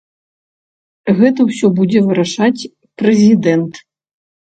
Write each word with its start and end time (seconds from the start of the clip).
Гэта 1.19 1.45
ўсё 1.49 1.67
будзе 1.79 1.99
вырашаць 2.07 2.67
прэзідэнт. 3.03 3.73